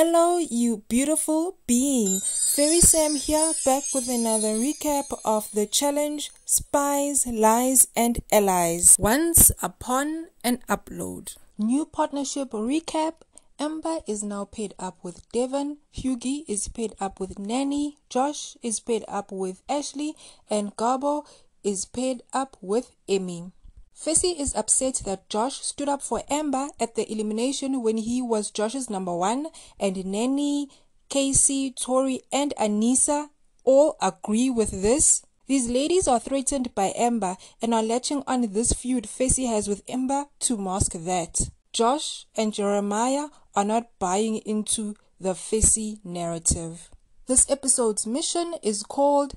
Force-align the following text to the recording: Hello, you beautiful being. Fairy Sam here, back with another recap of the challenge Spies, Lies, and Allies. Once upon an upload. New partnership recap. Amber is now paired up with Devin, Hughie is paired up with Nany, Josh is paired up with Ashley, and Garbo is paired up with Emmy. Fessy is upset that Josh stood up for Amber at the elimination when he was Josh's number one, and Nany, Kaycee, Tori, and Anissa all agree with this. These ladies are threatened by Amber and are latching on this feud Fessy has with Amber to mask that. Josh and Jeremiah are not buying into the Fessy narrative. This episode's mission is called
Hello, 0.00 0.38
you 0.38 0.84
beautiful 0.88 1.56
being. 1.66 2.20
Fairy 2.54 2.78
Sam 2.78 3.16
here, 3.16 3.52
back 3.64 3.82
with 3.92 4.08
another 4.08 4.54
recap 4.54 5.06
of 5.24 5.50
the 5.50 5.66
challenge 5.66 6.30
Spies, 6.44 7.26
Lies, 7.26 7.88
and 7.96 8.20
Allies. 8.30 8.94
Once 8.96 9.50
upon 9.60 10.28
an 10.44 10.58
upload. 10.68 11.34
New 11.58 11.84
partnership 11.84 12.50
recap. 12.52 13.14
Amber 13.58 13.98
is 14.06 14.22
now 14.22 14.44
paired 14.44 14.74
up 14.78 14.98
with 15.02 15.28
Devin, 15.32 15.78
Hughie 15.90 16.44
is 16.46 16.68
paired 16.68 16.94
up 17.00 17.18
with 17.18 17.34
Nany, 17.34 17.96
Josh 18.08 18.56
is 18.62 18.78
paired 18.78 19.04
up 19.08 19.32
with 19.32 19.62
Ashley, 19.68 20.14
and 20.48 20.76
Garbo 20.76 21.26
is 21.64 21.86
paired 21.86 22.22
up 22.32 22.56
with 22.60 22.92
Emmy. 23.08 23.50
Fessy 23.98 24.38
is 24.38 24.54
upset 24.54 25.02
that 25.06 25.28
Josh 25.28 25.60
stood 25.60 25.88
up 25.88 26.02
for 26.02 26.22
Amber 26.30 26.68
at 26.78 26.94
the 26.94 27.10
elimination 27.10 27.82
when 27.82 27.96
he 27.96 28.22
was 28.22 28.52
Josh's 28.52 28.88
number 28.88 29.14
one, 29.14 29.48
and 29.80 29.96
Nany, 29.96 30.68
Kaycee, 31.10 31.74
Tori, 31.74 32.20
and 32.30 32.54
Anissa 32.60 33.30
all 33.64 33.96
agree 34.00 34.50
with 34.50 34.70
this. 34.82 35.22
These 35.48 35.68
ladies 35.68 36.06
are 36.06 36.20
threatened 36.20 36.74
by 36.76 36.92
Amber 36.94 37.36
and 37.60 37.74
are 37.74 37.82
latching 37.82 38.22
on 38.26 38.42
this 38.52 38.72
feud 38.72 39.04
Fessy 39.04 39.48
has 39.48 39.66
with 39.66 39.82
Amber 39.88 40.26
to 40.40 40.56
mask 40.56 40.92
that. 40.92 41.50
Josh 41.72 42.26
and 42.36 42.54
Jeremiah 42.54 43.28
are 43.56 43.64
not 43.64 43.88
buying 43.98 44.36
into 44.38 44.94
the 45.18 45.34
Fessy 45.34 45.98
narrative. 46.04 46.90
This 47.26 47.50
episode's 47.50 48.06
mission 48.06 48.54
is 48.62 48.82
called 48.84 49.26